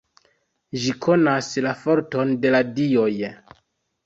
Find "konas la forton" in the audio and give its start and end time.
1.05-2.33